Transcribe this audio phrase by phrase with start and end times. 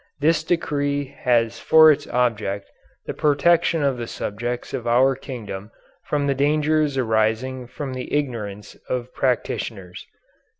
[0.19, 2.71] This decree has for its object
[3.05, 5.69] the protection of the subjects of our kingdom
[6.05, 10.07] from the dangers arising from the ignorance of practitioners."